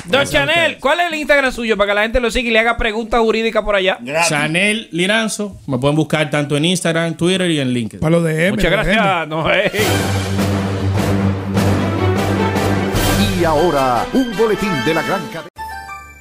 Don 0.06 0.26
Chanel. 0.26 0.78
¿Cuál 0.80 1.02
es 1.02 1.08
el 1.08 1.20
Instagram 1.20 1.52
suyo 1.52 1.78
para 1.78 1.92
que 1.92 1.96
la 1.96 2.02
gente 2.02 2.20
lo 2.20 2.32
siga 2.32 2.50
y 2.50 2.52
le 2.52 2.60
haga 2.60 2.78
preguntas 2.78 3.20
jurídicas 3.20 3.64
por 3.64 3.76
allá? 3.76 4.00
Chanel 4.28 4.90
Liranzo, 4.92 5.58
me 5.68 5.78
pueden 5.78 5.96
buscar 5.96 6.30
tanto 6.32 6.58
en 6.58 6.66
Instagram, 6.66 7.16
Twitter 7.16 7.52
y 7.52 7.60
en 7.60 7.70
LinkedIn. 7.70 8.00
Para 8.00 8.12
lo 8.12 8.24
de 8.24 8.48
M. 8.48 8.58
Muchas 8.58 8.72
gracias. 8.72 9.28
No, 9.28 9.52
eh. 9.54 9.72
Y 13.40 13.44
ahora, 13.44 14.04
un 14.14 14.36
boletín 14.36 14.72
de 14.84 14.94
la 14.96 15.04
gran 15.04 15.22
cadena. 15.28 15.57